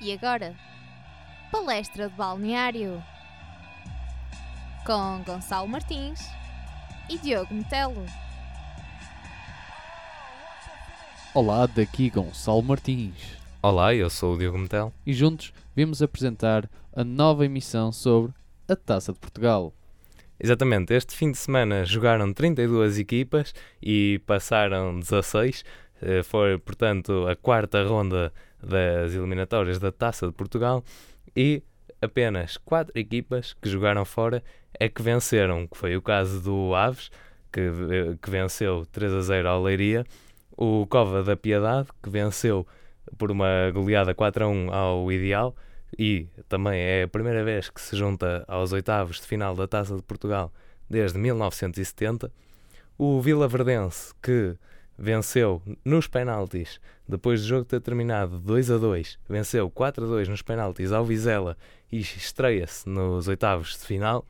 [0.00, 0.54] E agora,
[1.50, 3.02] palestra de balneário
[4.86, 6.20] com Gonçalo Martins
[7.10, 8.06] e Diogo Metelo.
[11.34, 13.36] Olá, daqui Gonçalo Martins.
[13.60, 14.92] Olá, eu sou o Diogo Metel.
[15.04, 18.32] E juntos vimos apresentar a nova emissão sobre
[18.68, 19.74] a Taça de Portugal.
[20.38, 23.52] Exatamente, este fim de semana jogaram 32 equipas
[23.82, 25.64] e passaram 16.
[26.02, 30.84] Eh, Foi, portanto, a quarta ronda das eliminatórias da Taça de Portugal
[31.34, 31.62] e
[32.00, 34.42] apenas quatro equipas que jogaram fora
[34.78, 37.10] é que venceram, que foi o caso do Aves,
[37.52, 40.04] que, eh, que venceu 3 a 0 ao Leiria,
[40.56, 42.66] o Cova da Piedade, que venceu
[43.16, 45.54] por uma goleada 4 a 1 ao Ideal,
[45.96, 49.96] e também é a primeira vez que se junta aos oitavos de final da Taça
[49.96, 50.52] de Portugal
[50.88, 52.30] desde 1970.
[52.98, 54.56] O Vila Verdense, que
[54.98, 60.28] venceu nos penaltis, depois do jogo ter terminado 2 a 2, venceu 4 a 2
[60.28, 61.56] nos penaltis ao Vizela
[61.90, 64.26] e estreia-se nos oitavos de final.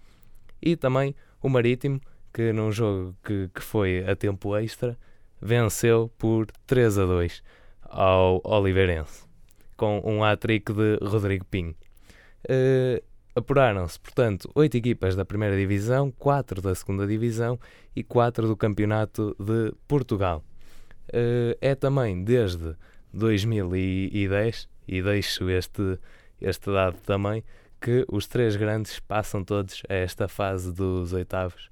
[0.61, 2.01] E também o Marítimo,
[2.33, 4.99] que num jogo que, que foi a tempo extra,
[5.41, 7.43] venceu por 3 a 2
[7.83, 9.25] ao Oliveirense,
[9.77, 11.75] com um hat-trick de Rodrigo Pinho.
[12.49, 13.03] Eh,
[13.39, 17.57] Apuraram-se, portanto, oito equipas da primeira divisão, quatro da segunda divisão
[17.95, 20.43] e quatro do campeonato de Portugal.
[21.13, 22.75] Eh, é também desde
[23.13, 25.99] 2010, e deixo este,
[26.41, 27.45] este dado também,
[27.81, 31.71] que os três grandes passam todos a esta fase dos oitavos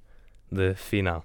[0.51, 1.23] de final.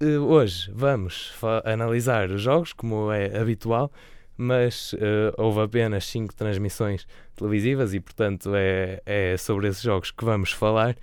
[0.00, 1.32] Eh, Hoje vamos
[1.64, 3.92] analisar os jogos, como é habitual,
[4.36, 7.06] mas eh, houve apenas 5 transmissões
[7.36, 10.96] televisivas e, portanto, é, é sobre esses jogos que vamos falar.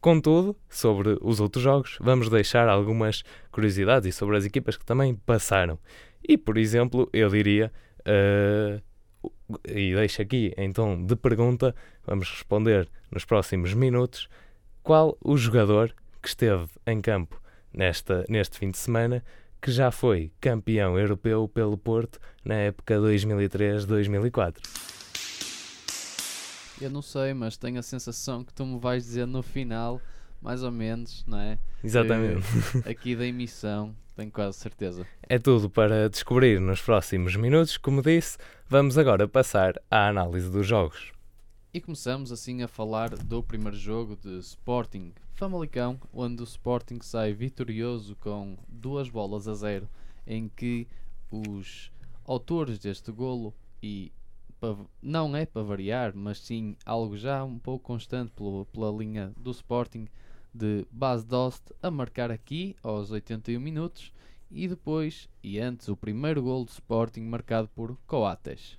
[0.00, 5.14] Contudo, sobre os outros jogos, vamos deixar algumas curiosidades e sobre as equipas que também
[5.14, 5.78] passaram.
[6.26, 7.72] E, por exemplo, eu diria,
[8.04, 8.80] eh,
[9.66, 11.74] e deixo aqui tom de pergunta,
[12.06, 14.28] vamos responder nos próximos minutos,
[14.82, 15.92] qual o jogador
[16.22, 17.40] que esteve em campo
[17.72, 19.24] nesta, neste fim de semana
[19.60, 24.87] que já foi campeão europeu pelo Porto na época 2003-2004.
[26.80, 30.00] Eu não sei, mas tenho a sensação que tu me vais dizer no final,
[30.40, 31.58] mais ou menos, não é?
[31.82, 32.46] Exatamente.
[32.88, 35.04] Aqui da emissão, tenho quase certeza.
[35.22, 37.76] É tudo para descobrir nos próximos minutos.
[37.76, 41.12] Como disse, vamos agora passar à análise dos jogos.
[41.74, 47.32] E começamos assim a falar do primeiro jogo de Sporting Famalicão, onde o Sporting sai
[47.32, 49.88] vitorioso com duas bolas a zero,
[50.26, 50.86] em que
[51.30, 51.90] os
[52.24, 53.52] autores deste golo,
[53.82, 54.12] e
[54.60, 59.32] pa- não é para variar, mas sim algo já um pouco constante pelo- pela linha
[59.36, 60.06] do Sporting,
[60.52, 64.12] de Bas Dost a marcar aqui aos 81 minutos,
[64.50, 68.78] e depois, e antes, o primeiro golo do Sporting marcado por Coates.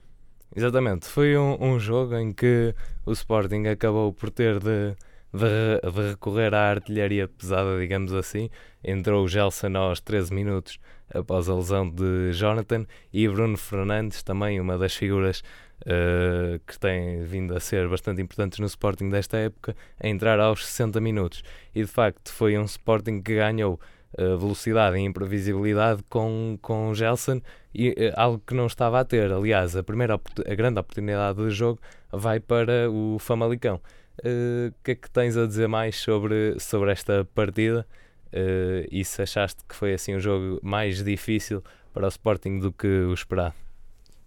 [0.56, 2.74] Exatamente, foi um, um jogo em que
[3.06, 4.96] o Sporting acabou por ter de,
[5.32, 8.50] de, de recorrer à artilharia pesada, digamos assim.
[8.84, 10.80] Entrou o Gelson aos 13 minutos
[11.14, 15.44] após a lesão de Jonathan e Bruno Fernandes, também uma das figuras
[15.86, 20.66] eh, que tem vindo a ser bastante importantes no Sporting desta época, a entrar aos
[20.66, 21.44] 60 minutos.
[21.74, 23.80] E de facto foi um Sporting que ganhou
[24.18, 27.42] eh, velocidade e imprevisibilidade com, com Gelson
[27.74, 29.32] e eh, algo que não estava a ter.
[29.32, 31.80] Aliás, a primeira a grande oportunidade do jogo
[32.12, 33.82] vai para o Famalicão.
[34.20, 37.86] O que é que tens a dizer mais sobre, sobre esta partida?
[38.32, 41.64] Eh, e se achaste que foi assim um jogo mais difícil
[41.94, 43.69] para o Sporting do que o esperado?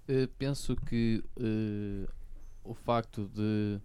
[0.09, 2.09] Eh, penso que eh,
[2.65, 3.81] o facto de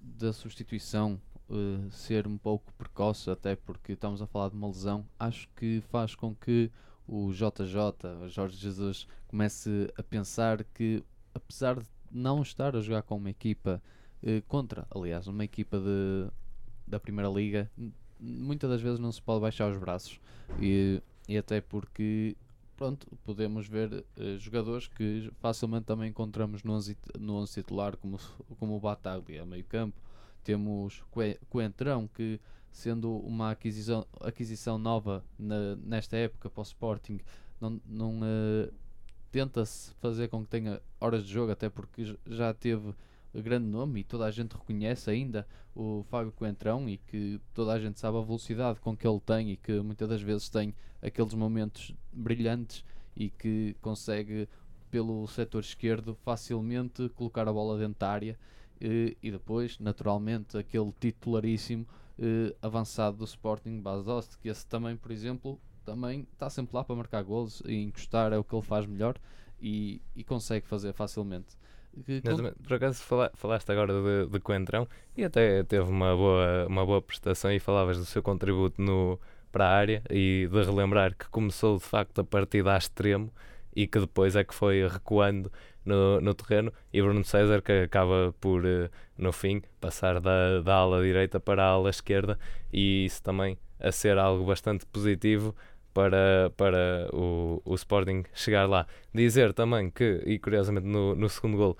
[0.00, 5.06] da substituição eh, ser um pouco precoce, até porque estamos a falar de uma lesão,
[5.18, 6.70] acho que faz com que
[7.06, 13.16] o JJ, Jorge Jesus, comece a pensar que, apesar de não estar a jogar com
[13.16, 13.82] uma equipa
[14.46, 16.30] contra, aliás, uma equipa de,
[16.86, 17.70] da Primeira Liga,
[18.20, 20.20] muitas das vezes não se pode baixar os braços.
[20.60, 22.36] E, e até porque
[22.82, 28.18] pronto, podemos ver eh, jogadores que facilmente também encontramos no 11, no 11 titular, como,
[28.58, 29.96] como o Bataglia, a meio campo.
[30.42, 32.40] Temos Coe- Coentrão, que
[32.72, 37.20] sendo uma aquisição, aquisição nova na- nesta época para o Sporting,
[37.60, 38.68] não, não eh,
[39.30, 42.92] tenta-se fazer com que tenha horas de jogo, até porque já teve
[43.40, 47.78] grande nome e toda a gente reconhece ainda o Fábio Coentrão e que toda a
[47.80, 51.34] gente sabe a velocidade com que ele tem e que muitas das vezes tem aqueles
[51.34, 52.84] momentos brilhantes
[53.16, 54.48] e que consegue
[54.90, 58.38] pelo setor esquerdo facilmente colocar a bola área
[58.80, 61.86] eh, e depois, naturalmente, aquele titularíssimo
[62.18, 66.84] eh, avançado do Sporting, Bas Dost, que esse também, por exemplo, também está sempre lá
[66.84, 69.16] para marcar golos e encostar é o que ele faz melhor
[69.60, 71.56] e, e consegue fazer facilmente.
[72.04, 72.20] Que.
[72.62, 77.02] Por acaso fala- falaste agora de, de Coentrão e até teve uma boa, uma boa
[77.02, 79.18] prestação e falavas do seu contributo no,
[79.50, 83.32] para a área e de relembrar que começou de facto a partir a extremo
[83.74, 85.50] e que depois é que foi recuando
[85.84, 88.88] no, no terreno e Bruno César que acaba por eh,
[89.18, 92.38] no fim passar da, da ala direita para a ala esquerda
[92.72, 95.54] e isso também a ser algo bastante positivo
[95.92, 98.86] para, para o, o Sporting chegar lá.
[99.14, 101.76] Dizer também que, e curiosamente no, no segundo gol,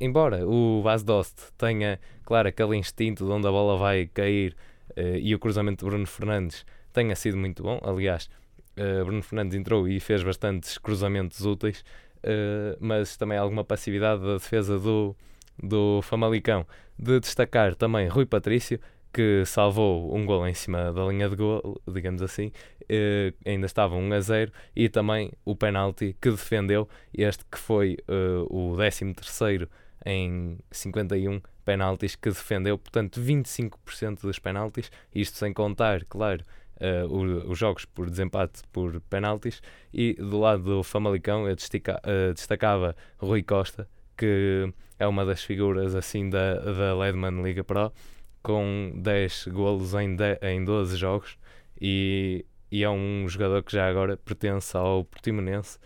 [0.00, 4.56] embora o Vaz Dost tenha, claro, aquele instinto de onde a bola vai cair
[4.96, 8.28] eh, e o cruzamento de Bruno Fernandes tenha sido muito bom, aliás,
[8.76, 11.84] eh, Bruno Fernandes entrou e fez bastantes cruzamentos úteis,
[12.22, 15.16] eh, mas também alguma passividade da defesa do,
[15.62, 16.66] do Famalicão.
[16.98, 18.78] De destacar também Rui Patrício,
[19.12, 22.50] que salvou um gol em cima da linha de gol, digamos assim,
[22.88, 27.98] eh, ainda estava 1 a 0, e também o penalti que defendeu, este que foi
[28.08, 29.68] eh, o 13º
[30.06, 36.42] em 51 penaltis que defendeu, portanto 25% dos penaltis, isto sem contar, claro,
[37.08, 39.62] o- os jogos por desempate por penaltis,
[39.94, 42.00] e do lado do Famalicão eu destica-
[42.34, 47.92] destacava Rui Costa, que é uma das figuras assim da, da Ledman Liga Pro,
[48.42, 51.38] com 10 golos em, em 12 jogos
[51.80, 55.78] e, e é um jogador que já agora pertence ao Portimonense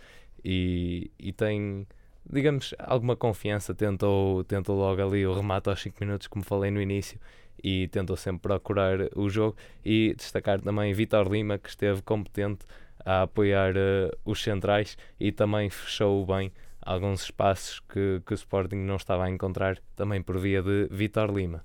[0.43, 1.87] e, e tem,
[2.29, 6.81] digamos, alguma confiança, tentou, tentou logo ali o remate aos 5 minutos, como falei no
[6.81, 7.19] início,
[7.63, 12.65] e tentou sempre procurar o jogo e destacar também Vitor Lima, que esteve competente
[13.03, 16.51] a apoiar eh, os centrais e também fechou bem
[16.81, 21.31] alguns espaços que, que o Sporting não estava a encontrar, também por via de Vitor
[21.31, 21.63] Lima.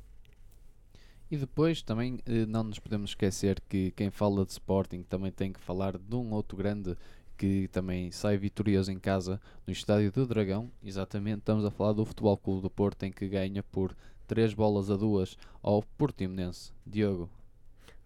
[1.32, 5.50] E depois também eh, não nos podemos esquecer que quem fala de Sporting também tem
[5.50, 6.94] que falar de um outro grande
[7.38, 10.70] que também sai vitorioso em casa no estádio do Dragão.
[10.84, 13.96] Exatamente, estamos a falar do Futebol Clube do Porto, em que ganha por
[14.29, 16.70] 3 bolas a 2 ao Portimonense.
[16.87, 17.31] Diogo.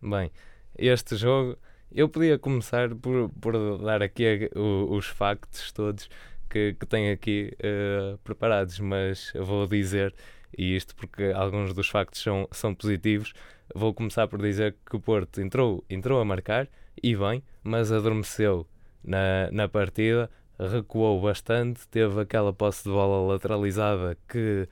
[0.00, 0.30] Bem,
[0.78, 1.58] este jogo
[1.90, 6.08] eu podia começar por, por dar aqui a- o- os factos todos
[6.48, 10.14] que, que tenho aqui eh, preparados, mas vou dizer,
[10.56, 13.32] e isto porque alguns dos factos são, são positivos,
[13.74, 16.68] vou começar por dizer que o Porto entrou, entrou a marcar
[17.02, 18.66] e bem, mas adormeceu
[19.04, 24.68] na, na partida, recuou bastante, teve aquela posse de bola lateralizada que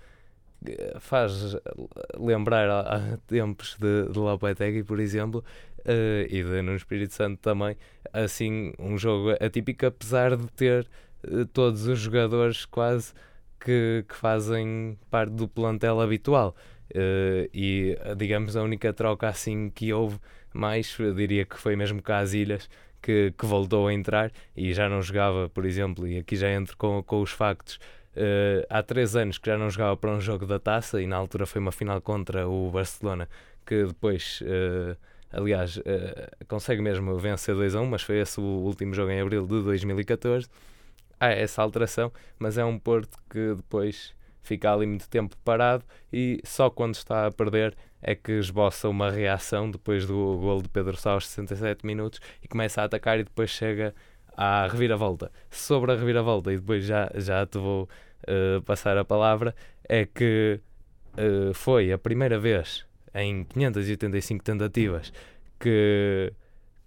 [1.00, 1.56] faz
[2.19, 5.44] lembrar a, tempos de, de Lopetegui, por exemplo,
[5.84, 7.76] eh, e de Nuno Espírito Santo também,
[8.12, 10.88] assim, um jogo atípico, apesar de ter
[11.22, 13.12] eh, todos os jogadores quase
[13.64, 16.55] que, que fazem parte do plantel habitual.
[16.94, 20.19] Eh, e, digamos, a única troca assim que houve
[20.52, 22.69] mais, diria que foi mesmo Casilhas,
[23.02, 26.76] que, que voltou a entrar e já não jogava, por exemplo, e aqui já entro
[26.76, 27.78] com, com os factos,
[28.14, 31.17] eh, há três anos que já não jogava para um jogo da taça e na
[31.17, 33.28] altura foi uma final contra o Barcelona
[33.67, 34.96] que depois, eh,
[35.32, 35.81] aliás,
[36.49, 39.62] consegue mesmo vencer 2 a 1, mas foi esse o último jogo em abril de
[39.62, 40.49] 2014.
[41.24, 45.82] Há essa alteração, mas é um Porto que depois fica ali muito tempo parado
[46.12, 50.68] e só quando está a perder é que esboça uma reação depois do gol de
[50.68, 53.94] Pedro Sá aos 67 minutos e começa a atacar e depois chega
[54.36, 55.32] à reviravolta.
[55.50, 57.88] Sobre a reviravolta, e depois já, já te vou
[58.26, 59.54] eh, passar a palavra,
[59.88, 60.60] é que
[61.16, 65.10] eh, foi a primeira vez em 585 tentativas
[65.58, 66.31] que,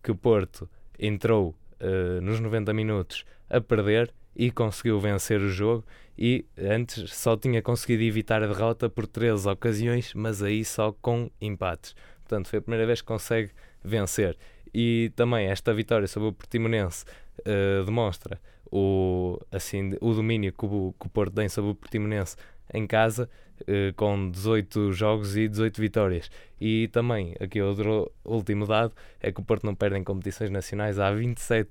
[0.04, 5.84] que Porto entrou eh, nos 90 minutos a perder e conseguiu vencer o jogo
[6.18, 11.30] e antes só tinha conseguido evitar a derrota por 13 ocasiões, mas aí só com
[11.42, 11.96] empates.
[12.20, 13.52] Portanto, foi a primeira vez que consegue
[13.84, 14.38] vencer.
[14.74, 17.04] E também esta vitória sobre o Portimonense
[17.46, 18.40] eh, demonstra
[18.72, 22.36] o, assim, o domínio que o, que o Porto tem sobre o Portimonense
[22.74, 23.30] em casa,
[23.66, 26.30] eh, com 18 jogos e 18 vitórias.
[26.60, 31.00] E também, aqui outro último dado, é que o Porto não perde em competições nacionais
[31.00, 31.70] há 27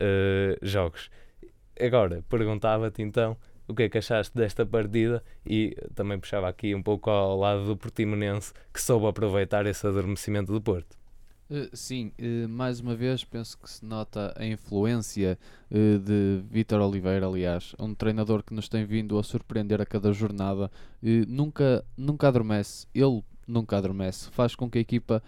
[0.00, 1.10] eh, jogos.
[1.80, 5.22] Agora, perguntava-te então o que é que achaste desta partida?
[5.44, 10.52] E também puxava aqui um pouco ao lado do Portimonense que soube aproveitar esse adormecimento
[10.52, 10.96] do Porto.
[11.50, 15.38] Eh, sim, eh, mais uma vez penso que se nota a influência
[15.70, 20.12] eh, de Vítor Oliveira, aliás, um treinador que nos tem vindo a surpreender a cada
[20.12, 20.70] jornada,
[21.28, 25.22] nunca, nunca adormece, ele nunca adormece, faz com que a equipa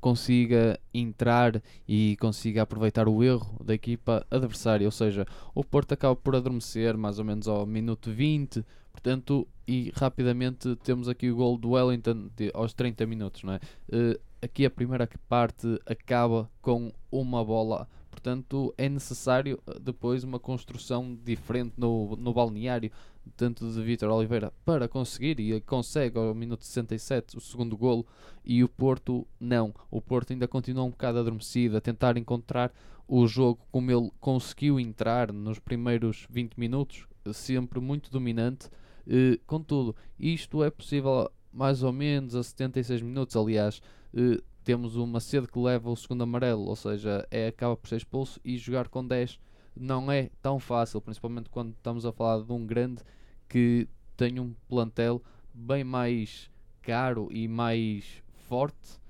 [0.00, 6.16] consiga entrar e consiga aproveitar o erro da equipa adversária, ou seja, o Porto acaba
[6.16, 11.56] por adormecer mais ou menos ao minuto 20, portanto, e rapidamente temos aqui o gol
[11.56, 13.60] do Wellington aos 30 minutos, não é?
[13.92, 17.86] Eh, aqui a primeira parte acaba com uma bola
[18.20, 22.92] portanto é necessário depois uma construção diferente no, no balneário,
[23.34, 28.06] tanto de Vítor Oliveira para conseguir, e consegue ao minuto 67 o segundo golo,
[28.44, 29.74] e o Porto não.
[29.90, 32.72] O Porto ainda continua um bocado adormecido, a tentar encontrar
[33.08, 38.68] o jogo como ele conseguiu entrar nos primeiros 20 minutos, sempre muito dominante.
[39.06, 43.34] Eh, contudo, isto é possível mais ou menos a 76 minutos.
[43.34, 43.80] Aliás,
[44.14, 47.96] eh, temos o Macedo que leva o segundo amarelo, ou seja, é, acaba por ser
[47.96, 49.36] expulso e jogar com 10
[49.74, 53.02] não é tão fácil, principalmente quando estamos a falar de um grande
[53.48, 55.20] que tem um plantel
[55.52, 56.48] bem mais
[56.82, 59.00] caro e mais forte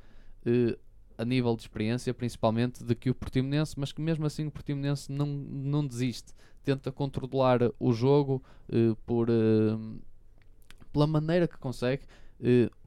[0.46, 0.78] eh,
[1.18, 5.12] a nível de experiência, principalmente, do que o Portimonense, mas que mesmo assim o Portimonense
[5.12, 6.32] não, não desiste,
[6.64, 9.76] tenta controlar o jogo eh, por, eh,
[10.90, 12.04] pela maneira que consegue.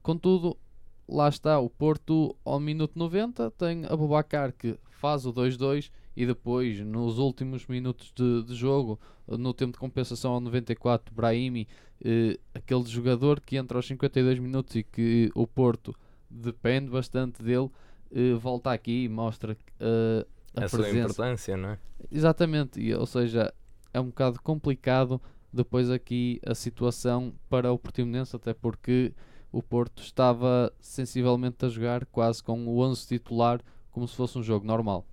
[0.02, 0.58] Contudo,
[1.08, 6.80] lá está o Porto ao minuto 90, tem Abubacar que faz o 2-2 e depois
[6.80, 11.68] nos últimos minutos de, de, jogo, no tempo de compensação ao 94, Brahimi,
[12.04, 15.96] eh, aquele jogador que entra aos 52 minutos e que o Porto
[16.30, 17.70] depende bastante dele,
[18.12, 21.80] eh, volta aqui e mostra uh, a, a sua importância, não é?
[22.12, 23.52] Exatamente, e, ou seja,
[23.94, 25.20] é um bocado complicado
[25.52, 29.14] depois aqui a situação para o Portimonense, até porque
[29.54, 34.44] o Porto estava sensivelmente a jogar quase com o 11 titular, como se fosse um
[34.44, 35.06] jogo normal.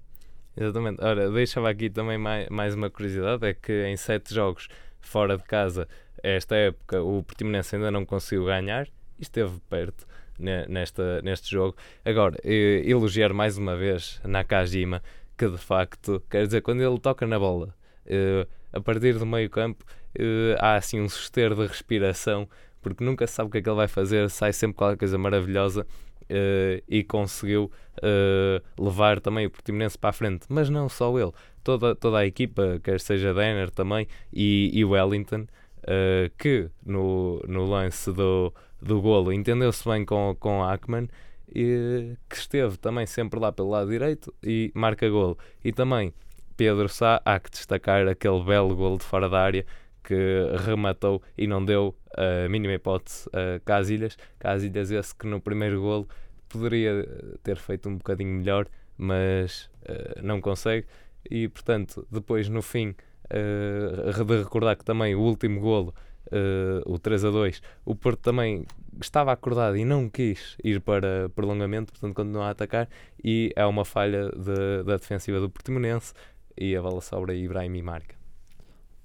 [0.56, 1.04] Exatamente.
[1.04, 4.68] Ora, deixava aqui também mais, mais uma curiosidade: é que em sete jogos
[4.98, 5.86] fora de casa,
[6.22, 10.06] esta época, o Portimonense ainda não conseguiu ganhar e esteve perto
[10.38, 11.76] nesta, neste jogo.
[12.02, 15.02] Agora, elogiar mais uma vez Nakajima,
[15.36, 17.74] que de facto, quer dizer, quando ele toca na bola,
[18.06, 19.84] eh, a partir do meio campo,
[20.18, 22.48] eh, há assim um suster de respiração,
[22.80, 25.86] porque nunca sabe o que é que ele vai fazer, sai sempre qualquer coisa maravilhosa
[26.30, 30.46] uh, e conseguiu uh, levar também o Portimonense para a frente.
[30.48, 31.32] Mas não só ele,
[31.62, 37.66] toda, toda a equipa, quer seja Denner também e, e Wellington, uh, que no, no
[37.66, 41.08] lance do, do golo entendeu-se bem com, com Ackman.
[41.52, 45.36] E, que esteve também sempre lá pelo lado direito e marca golo.
[45.64, 46.14] E também
[46.56, 49.66] Pedro Sá, há que destacar aquele belo golo de fora da área
[50.02, 54.16] que rematou e não deu a mínima hipótese a Casilhas.
[54.38, 56.08] Casilhas esse que no primeiro golo
[56.48, 57.06] poderia
[57.42, 58.66] ter feito um bocadinho melhor,
[58.98, 60.86] mas uh, não consegue.
[61.30, 62.94] E portanto, depois no fim,
[63.30, 65.94] uh, de recordar que também o último golo,
[66.26, 68.66] uh, o 3 a 2, o Porto também
[69.00, 72.88] estava acordado e não quis ir para prolongamento, portanto continua a atacar
[73.22, 76.12] e é uma falha de, da defensiva do Portimonense
[76.56, 78.19] e a bola sobra Ibrahim e marca.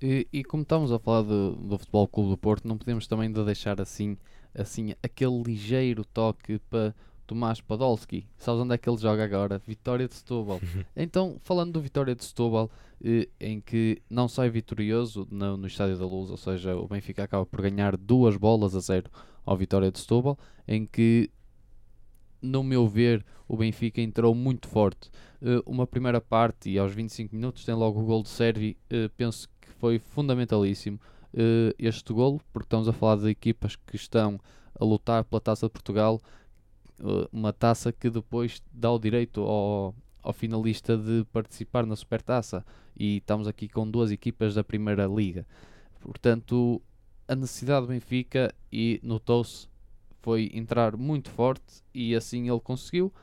[0.06, 3.32] E, e, como estamos a falar do, do Futebol Clube do Porto, não podemos também
[3.32, 4.16] de deixar assim,
[4.54, 6.94] assim aquele ligeiro toque para
[7.26, 8.28] Tomás Podolski.
[8.38, 9.58] Sabes onde é que ele joga agora?
[9.66, 10.62] Vitória de Setúbal.
[10.96, 12.70] então, falando do Vitória de Setúbal,
[13.04, 17.24] eh, em que não sai vitorioso no, no Estádio da Luz, ou seja, o Benfica
[17.24, 19.10] acaba por ganhar duas bolas a zero
[19.44, 21.32] ao Vitória de Setúbal, em que,
[22.40, 25.10] no meu ver, o Benfica entrou muito forte.
[25.42, 29.10] Uh, uma primeira parte e aos 25 minutos tem logo o gol de Servi, uh,
[29.18, 29.48] penso
[29.86, 31.00] foi fundamentalíssimo
[31.36, 34.39] uh, este golo, porque estamos a falar de equipas que estão
[34.80, 36.20] a lutar pela Taça de Portugal,
[37.00, 42.65] uh, uma taça que depois dá o direito ao, ao finalista de participar na Supertaça,
[42.98, 45.46] e estamos aqui com duas equipas da Primeira Liga.
[46.00, 46.82] Portanto,
[47.27, 49.68] a necessidade do Benfica e notou-se
[50.24, 53.13] foi entrar muito forte e assim ele conseguiu.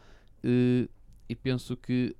[0.45, 0.89] Uh,
[1.29, 2.15] e penso que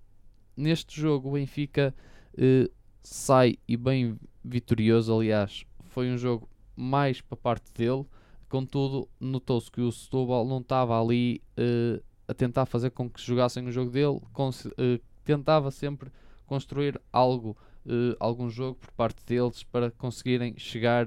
[0.57, 1.95] neste jogo o Benfica
[2.35, 2.69] uh,
[3.05, 5.15] sai e bem vitorioso.
[5.15, 8.05] Aliás, foi um jogo mais para parte dele.
[8.49, 13.67] Contudo, notou-se que o Setúbal não estava ali uh, a tentar fazer com que jogassem
[13.67, 14.19] o jogo dele.
[14.19, 16.11] Uh, tentava sempre
[16.45, 17.57] construir algo,
[17.87, 21.07] uh, algum jogo por parte deles para conseguirem chegar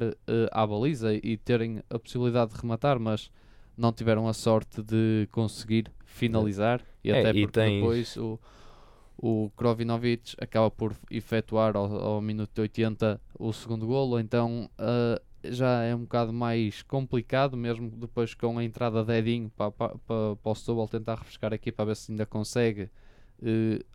[0.51, 3.30] à baliza e terem a possibilidade de rematar, mas
[3.77, 6.82] não tiveram a sorte de conseguir finalizar.
[7.04, 7.75] E é, até porque tens...
[7.75, 8.39] depois o
[9.17, 15.84] o Krovinovic acaba por efetuar ao, ao minuto 80 o segundo golo, então uh, já
[15.84, 20.38] é um bocado mais complicado, mesmo depois com a entrada de Edinho para, para, para,
[20.43, 22.89] o Setúbal tentar refrescar aqui para ver se ainda consegue
[23.39, 23.86] uh,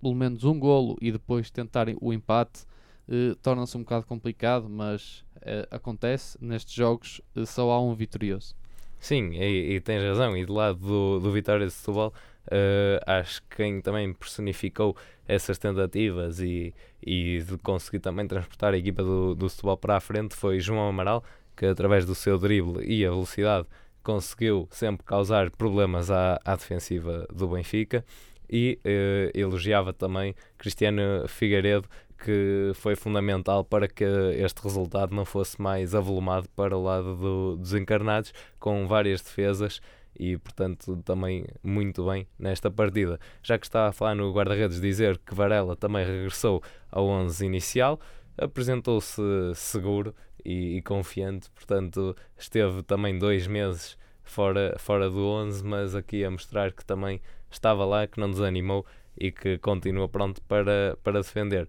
[0.00, 2.64] pelo menos um golo e depois tentar o empate,
[3.08, 5.24] uh, torna-se um bocado complicado, mas
[5.70, 8.56] acontece, nestes jogos só há um vitorioso.
[8.98, 12.12] Sim, e, e tens razão, e do lado do, do Vitória de Setúbal
[12.48, 18.78] Uh, acho que quem também personificou essas tentativas e, e de conseguir também transportar a
[18.78, 21.22] equipa do, do Setúbal para a frente foi João Amaral,
[21.54, 23.66] que através do seu drible e a velocidade
[24.02, 28.02] conseguiu sempre causar problemas à, à defensiva do Benfica.
[28.48, 31.86] e uh, elogiava também Cristiano Figueiredo,
[32.18, 37.56] que foi fundamental para que este resultado não fosse mais avolumado para o lado do,
[37.56, 39.80] dos encarnados, com várias defesas
[40.18, 43.20] e, portanto, também muito bem nesta partida.
[43.42, 48.00] Já que está a falar no guarda-redes, dizer que Varela também regressou ao 11 inicial,
[48.36, 49.22] apresentou-se
[49.54, 56.24] seguro e, e, confiante, portanto, esteve também dois meses fora, fora do 11, mas aqui
[56.24, 57.20] a mostrar que também
[57.50, 58.84] estava lá, que não desanimou
[59.16, 61.68] e que continua pronto para, para defender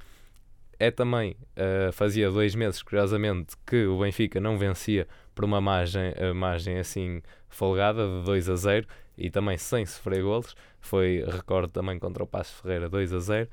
[0.79, 5.05] é também, uh, fazia dois meses, curiosamente, que o Benfica não vencia
[5.36, 10.24] por uma margem, uh, margem assim folgada de 2 a 0 e também sem sofrer
[10.24, 10.55] golos.
[10.79, 13.50] Foi recorde também contra o Passo Ferreira 2 a 0.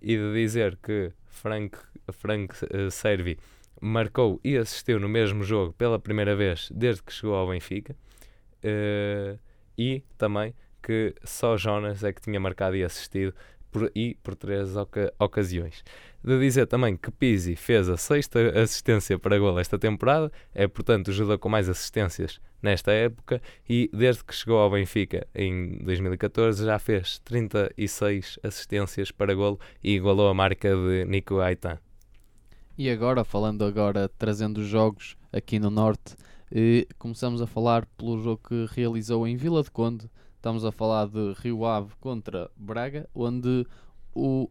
[0.00, 1.76] E de dizer que Frank,
[2.12, 3.36] Frank uh, Servi
[3.80, 7.96] marcou e assistiu no mesmo jogo pela primeira vez desde que chegou ao Benfica.
[8.62, 9.36] Uh,
[9.76, 13.34] e também que só Jonas é que tinha marcado e assistido
[13.70, 15.82] por, e por três oca ocasiões
[16.22, 21.08] de dizer também que Pizzi fez a sexta assistência para gol esta temporada, é portanto
[21.08, 26.64] o jogador com mais assistências nesta época e desde que chegou ao Benfica em 2014
[26.64, 31.78] já fez 36 assistências para golo e igualou a marca de Nico Aitan.
[32.76, 36.16] E agora, falando agora, trazendo os jogos aqui no Norte,
[36.50, 40.08] eh, começamos a falar pelo jogo que realizou em Vila de Conde.
[40.38, 43.66] Estamos a falar de Rio Ave contra Braga, onde
[44.14, 44.48] o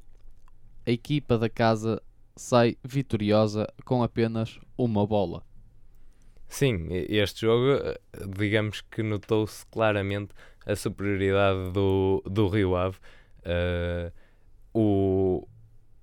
[0.86, 2.01] a equipa da casa
[2.36, 5.46] sai vitoriosa com apenas uma bola.
[6.50, 7.79] Sim, este jogo,
[8.38, 10.34] digamos que notou-se claramente
[10.65, 12.98] a superioridade do, do Rio Ave.
[13.46, 14.12] Uh,
[14.74, 15.48] o,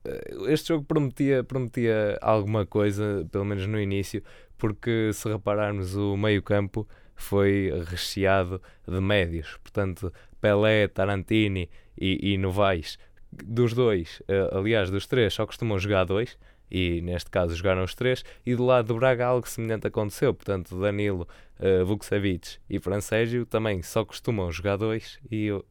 [0.07, 4.23] eh, este jogo prometia, prometia alguma coisa, pelo menos no início,
[4.57, 9.59] porque se repararmos, o meio-campo foi recheado de médios.
[9.63, 12.99] Portanto, Pelé, Tarantini e, e Novaes
[13.43, 16.39] dos dois, uh, aliás, dos três, só costumam jogar dois,
[16.71, 20.79] e neste caso jogaram os três, e do lado do Braga algo semelhante aconteceu, portanto
[20.79, 21.27] Danilo,
[21.59, 25.63] uh, Vukcevic e Francésio também só costumam jogar dois e uh,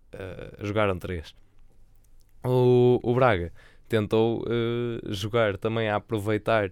[0.59, 1.33] jogaram três.
[2.43, 3.51] O, o Braga
[3.87, 6.71] tentou uh, jogar também a aproveitar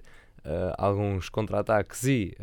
[0.76, 2.36] alguns contra-ataques e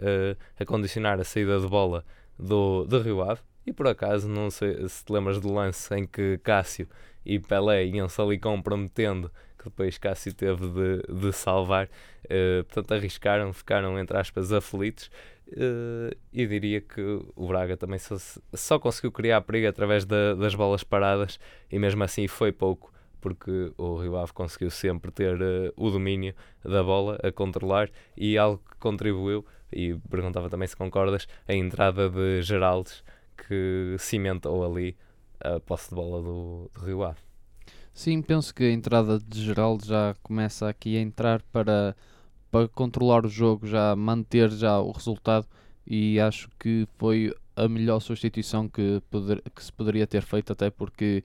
[0.56, 2.04] a condicionar a saída de bola
[2.38, 6.06] do, do Rio Ave, e por acaso, não sei se te lembras do lance em
[6.06, 6.88] que Cássio
[7.24, 11.86] e Pelé iam-se ali comprometendo, que depois Cássio teve de, de salvar.
[12.24, 15.10] Uh, portanto, arriscaram, ficaram, entre aspas, aflitos.
[15.48, 17.00] Uh, e diria que
[17.36, 18.16] o Braga também só,
[18.54, 21.38] só conseguiu criar perigo através da, das bolas paradas
[21.70, 26.34] e mesmo assim foi pouco porque o Rio Ave conseguiu sempre ter uh, o domínio
[26.64, 32.08] da bola a controlar e algo que contribuiu e perguntava também se concordas a entrada
[32.08, 33.02] de Geraldes
[33.36, 34.96] que cimentou ali
[35.40, 37.18] a posse de bola do, do Rio Ave.
[37.92, 41.96] Sim, penso que a entrada de Geraldo já começa aqui a entrar para,
[42.50, 45.46] para controlar o jogo, já manter já o resultado
[45.86, 50.70] e acho que foi a melhor substituição que, poder, que se poderia ter feito, até
[50.70, 51.24] porque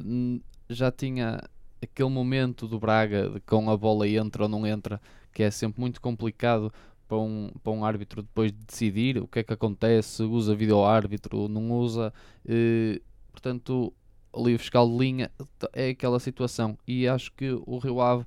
[0.00, 0.40] hum,
[0.72, 1.40] já tinha
[1.82, 5.00] aquele momento do Braga de com a bola entra ou não entra,
[5.32, 6.72] que é sempre muito complicado
[7.08, 10.82] para um, para um árbitro depois de decidir o que é que acontece, usa vídeo
[10.82, 12.12] árbitro, não usa.
[12.46, 13.92] Eh, portanto,
[14.32, 15.30] ali o fiscal de linha
[15.74, 16.78] é aquela situação.
[16.86, 18.24] E acho que o Rio Ave,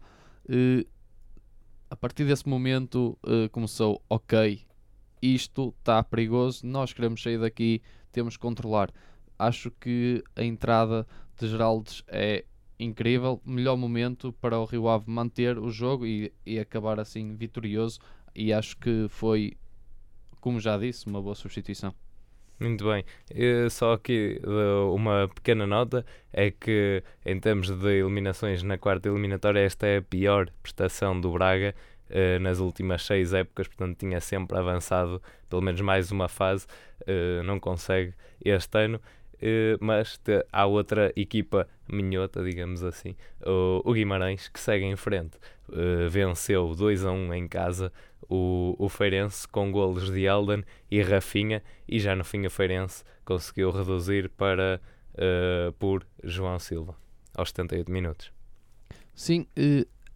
[0.48, 0.86] eh,
[1.90, 4.62] a partir desse momento, eh, começou: ok,
[5.22, 7.82] isto está perigoso, nós queremos sair daqui,
[8.12, 8.92] temos que controlar.
[9.38, 12.46] Acho que a entrada de Geraldes é
[12.80, 18.00] incrível, melhor momento para o Rio Ave manter o jogo e, e acabar assim vitorioso.
[18.36, 19.58] E acho que foi,
[20.42, 21.94] como já disse, uma boa substituição.
[22.60, 23.04] Muito bem.
[23.70, 24.40] só aqui
[24.94, 30.02] uma pequena nota é que em termos de eliminações na quarta eliminatória esta é a
[30.02, 31.76] pior prestação do Braga
[32.10, 36.66] uh, nas últimas seis épocas, portanto tinha sempre avançado pelo menos mais uma fase,
[37.02, 39.02] uh, não consegue este ano.
[39.46, 40.20] Uh, mas
[40.52, 45.38] há outra equipa minhota, digamos assim, o, Guimarães, que segue em frente.
[46.10, 47.92] venceu 2 a 1 em casa
[48.30, 53.04] o, o Feirense com golos de Elden e Rafinha e já no fim o Feirense
[53.24, 54.82] conseguiu reduzir para
[55.14, 56.96] uh, por João Silva
[57.36, 58.32] aos 78 minutos.
[59.14, 59.46] Sim,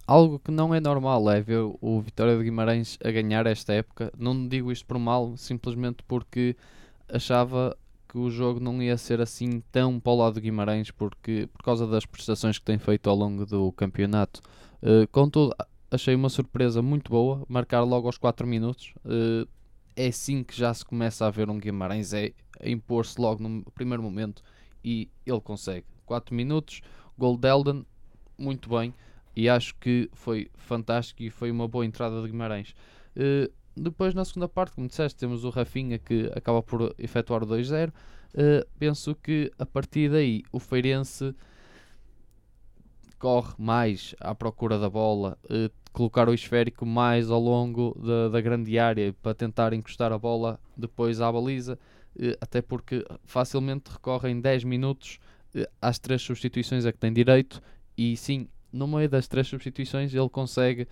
[0.07, 4.11] algo que não é normal é ver o Vitória de Guimarães a ganhar esta época.
[4.17, 6.55] Não digo isto por mal, simplesmente porque
[7.07, 7.77] achava
[8.09, 11.63] que o jogo não ia ser assim tão para o lado de Guimarães porque, por
[11.63, 14.41] causa das prestações que tem feito ao longo do campeonato.
[14.81, 15.55] Uh, contudo,
[15.91, 18.93] achei uma surpresa muito boa, marcar logo aos 4 minutos.
[19.05, 19.47] Uh,
[19.95, 24.01] é assim que já se começa a ver um Guimarães, é impor-se logo no primeiro
[24.01, 24.41] momento
[24.83, 25.85] e ele consegue.
[26.05, 26.81] 4 minutos,
[27.15, 27.85] Gol de Eldon,
[28.37, 28.91] muito bem.
[29.35, 32.73] E acho que foi fantástico e foi uma boa entrada de Guimarães.
[33.15, 37.47] Uh, depois, na segunda parte, como disseste, temos o Rafinha que acaba por efetuar o
[37.47, 37.89] 2-0.
[37.89, 41.33] Uh, penso que a partir daí o Feirense
[43.17, 47.97] corre mais à procura da bola, uh, colocar o esférico mais ao longo
[48.31, 51.79] da, grande área para tentar encostar a bola depois à baliza,
[52.15, 55.19] uh, até porque facilmente recorre em 10 minutos
[55.81, 57.59] às três substituições a que tem direito
[57.97, 60.87] e sim, no meio das três substituições ele consegue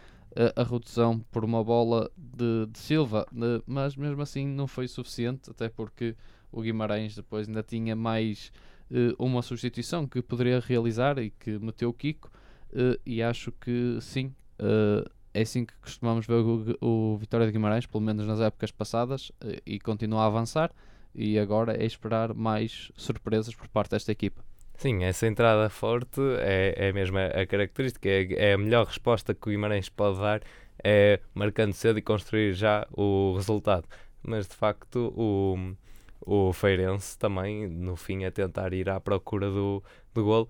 [0.56, 3.26] a, redução por uma bola de, de Silva,
[3.66, 6.16] mas mesmo assim não foi suficiente, até porque
[6.52, 8.52] o Guimarães depois ainda tinha mais
[8.92, 12.30] uh, uma substituição que poderia realizar e que meteu o Kiko.
[12.72, 17.52] Uh, e acho que sim, uh, é assim que costumamos ver o, o, Vitória de
[17.52, 19.32] Guimarães, pelo menos nas épocas passadas,
[19.66, 20.72] e continua a avançar.
[21.16, 24.44] E agora é esperar mais surpresas por parte desta equipa.
[24.78, 29.48] Sim, essa entrada forte é, é mesmo a, característica, é, é, a melhor resposta que
[29.48, 30.42] o Guimarães pode dar,
[30.84, 33.88] é marcando cedo e construir já o resultado.
[34.22, 35.74] Mas de facto, o,
[36.22, 40.50] o Feirense também, no fim, a tentar ir à procura do, do golo.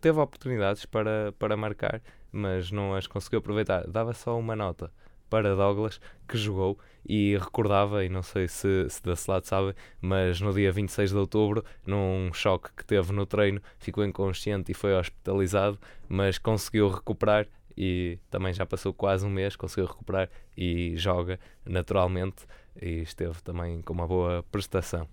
[0.00, 3.88] Teve oportunidades para, para marcar, mas não as conseguiu aproveitar.
[3.88, 4.92] Dava só uma nota
[5.28, 10.40] para Douglas, que jogou e recordava, e não sei se, se desse lado sabe, mas
[10.40, 14.94] no dia 26 de outubro, num choque que teve no treino, ficou inconsciente e foi
[14.94, 21.38] hospitalizado, mas conseguiu recuperar e também já passou quase um mês, conseguiu recuperar e joga
[21.64, 22.44] naturalmente
[22.80, 25.08] e esteve também com uma boa prestação.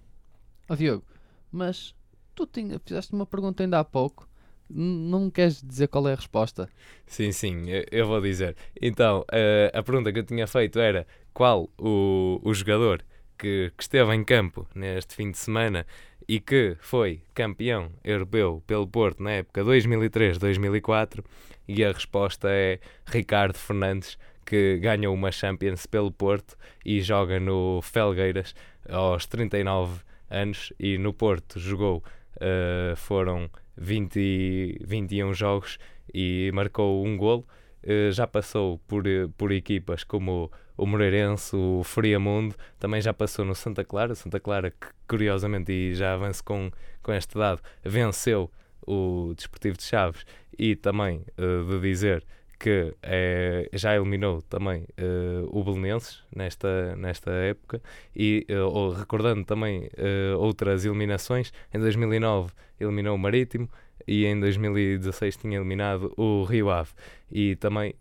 [0.68, 1.06] Oh, Diogo,
[1.52, 1.96] mas
[2.34, 4.28] tu tinha, fizeste uma pergunta ainda há pouco.
[4.70, 6.70] Não queres dizer qual é a resposta?
[7.06, 8.56] Sim, sim, eu vou dizer.
[8.82, 13.04] Então, a, a pergunta que eu tinha feito era qual o, o jogador
[13.38, 15.86] que, que esteve em campo neste fim de semana
[16.28, 21.24] e que foi campeão europeu pelo Porto na época 2003-2004
[21.68, 27.82] e a resposta é Ricardo Fernandes que ganhou uma Champions pelo Porto e joga no
[27.82, 28.56] Felgueiras
[28.88, 32.04] aos 39 anos e no Porto jogou,
[32.38, 35.78] uh, foram 20, 21 jogos
[36.14, 37.46] e marcou um golo.
[37.84, 39.04] Uh, já passou por,
[39.38, 44.16] por equipas como o Moreirense, o Friamundo, também já passou no Santa Clara.
[44.16, 48.52] Santa Clara, que curiosamente, e já avanço com, com este dado, venceu
[48.86, 50.26] o Desportivo de Chaves
[50.58, 52.26] e também uh, de dizer
[52.58, 57.82] que é, já eliminou também uh, o Belenenses nesta, nesta época
[58.16, 63.70] e uh, recordando também uh, outras eliminações, em 2009 eliminou o Marítimo
[64.08, 66.92] e em 2016 tinha eliminado o Rio Ave.
[67.32, 67.96] E também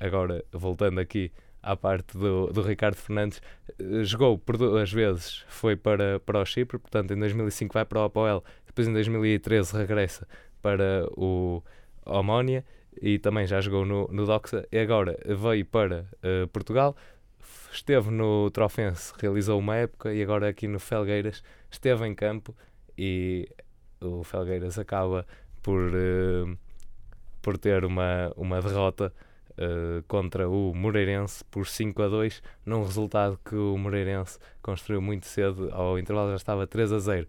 [0.00, 1.30] agora voltando aqui
[1.62, 3.42] à parte do, do Ricardo Fernandes
[4.04, 8.04] jogou por duas vezes foi para, para o Chipre, portanto em 2005 vai para o
[8.04, 10.26] Apoel, depois em 2013 regressa
[10.62, 11.62] para o
[12.06, 12.64] Omónia
[13.02, 16.96] e também já jogou no, no Doxa e agora veio para uh, Portugal.
[17.72, 22.54] Esteve no Trofense, realizou uma época e agora aqui no Felgueiras esteve em campo
[22.96, 23.48] e
[24.00, 25.26] o Felgueiras acaba
[25.62, 26.56] por, uh,
[27.42, 29.12] por ter uma, uma derrota
[29.58, 35.26] uh, contra o Moreirense por 5 a 2, num resultado que o Moreirense construiu muito
[35.26, 37.26] cedo, ao intervalo já estava 3 a 0.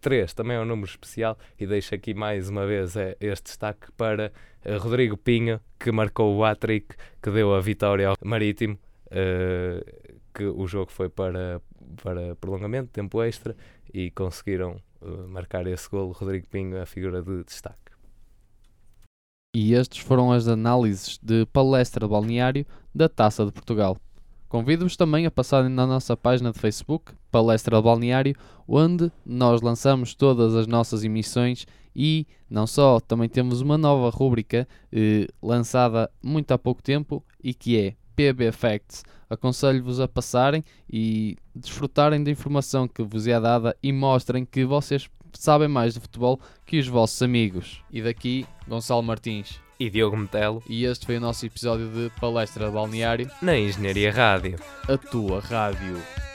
[0.00, 3.90] 3 também é um número especial e deixo aqui mais uma vez é, este destaque
[3.92, 4.32] para
[4.66, 10.44] uh, Rodrigo Pinho, que marcou o hat-trick que deu a vitória ao Marítimo, uh, que
[10.44, 11.60] o jogo foi para,
[12.02, 13.56] para prolongamento, tempo extra,
[13.92, 16.12] e conseguiram uh, marcar esse golo.
[16.12, 17.91] Rodrigo Pinho é a figura de destaque.
[19.54, 23.98] E estes foram as análises de palestra balneário da Taça de Portugal.
[24.48, 28.34] Convido-vos também a passarem na nossa página de Facebook, Palestra Balneário,
[28.66, 34.66] onde nós lançamos todas as nossas emissões e não só, também temos uma nova rúbrica
[34.90, 39.04] eh, lançada muito há pouco tempo e que é PB Facts.
[39.28, 45.10] Aconselho-vos a passarem e desfrutarem da informação que vos é dada e mostrem que vocês
[45.40, 47.82] sabem mais de futebol que os vossos amigos.
[47.90, 50.62] E daqui, Gonçalo Martins e Diogo Metelo.
[50.68, 54.56] E este foi o nosso episódio de Palestra de Balneário na Engenharia Rádio.
[54.88, 56.31] A tua rádio.